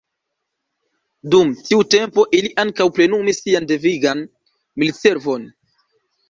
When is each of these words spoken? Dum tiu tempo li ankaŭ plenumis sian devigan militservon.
Dum 1.35 1.51
tiu 1.67 1.81
tempo 1.95 2.25
li 2.45 2.49
ankaŭ 2.63 2.87
plenumis 2.95 3.43
sian 3.45 3.69
devigan 3.73 4.25
militservon. 4.83 5.47